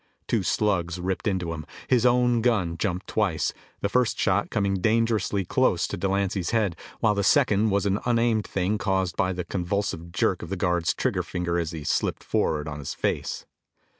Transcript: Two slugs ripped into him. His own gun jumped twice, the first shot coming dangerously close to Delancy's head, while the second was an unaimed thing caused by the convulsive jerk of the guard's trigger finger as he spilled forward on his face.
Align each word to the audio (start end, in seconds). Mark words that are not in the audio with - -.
Two 0.27 0.41
slugs 0.41 0.99
ripped 0.99 1.27
into 1.27 1.53
him. 1.53 1.63
His 1.87 2.07
own 2.07 2.41
gun 2.41 2.75
jumped 2.75 3.05
twice, 3.05 3.53
the 3.81 3.87
first 3.87 4.17
shot 4.17 4.49
coming 4.49 4.79
dangerously 4.81 5.45
close 5.45 5.85
to 5.85 5.95
Delancy's 5.95 6.49
head, 6.49 6.75
while 7.01 7.13
the 7.13 7.23
second 7.23 7.69
was 7.69 7.85
an 7.85 7.99
unaimed 8.03 8.47
thing 8.47 8.79
caused 8.79 9.15
by 9.15 9.31
the 9.31 9.43
convulsive 9.45 10.11
jerk 10.11 10.41
of 10.41 10.49
the 10.49 10.55
guard's 10.57 10.95
trigger 10.95 11.21
finger 11.21 11.59
as 11.59 11.69
he 11.69 11.83
spilled 11.83 12.23
forward 12.23 12.67
on 12.67 12.79
his 12.79 12.95
face. 12.95 13.45